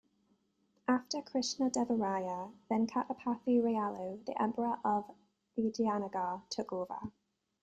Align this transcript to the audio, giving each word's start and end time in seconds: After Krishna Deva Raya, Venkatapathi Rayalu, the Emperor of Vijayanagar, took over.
After 0.87 1.21
Krishna 1.21 1.69
Deva 1.69 1.93
Raya, 1.93 2.51
Venkatapathi 2.71 3.61
Rayalu, 3.61 4.25
the 4.25 4.41
Emperor 4.41 4.79
of 4.83 5.11
Vijayanagar, 5.55 6.41
took 6.49 6.73
over. 6.73 7.11